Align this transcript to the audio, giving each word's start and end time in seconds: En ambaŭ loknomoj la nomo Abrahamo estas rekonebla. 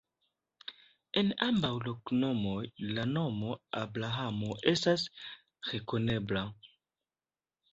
En 1.21 1.27
ambaŭ 1.47 1.69
loknomoj 1.87 2.63
la 2.99 3.05
nomo 3.11 3.51
Abrahamo 3.83 4.57
estas 4.73 5.05
rekonebla. 5.73 6.45